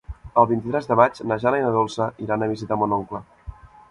El 0.41 0.45
vint-i-tres 0.51 0.87
de 0.91 0.95
maig 0.99 1.19
na 1.31 1.37
Jana 1.43 1.59
i 1.61 1.65
na 1.67 1.75
Dolça 1.77 2.09
iran 2.27 2.45
a 2.45 2.49
visitar 2.55 2.79
mon 2.85 2.99
oncle. 3.01 3.23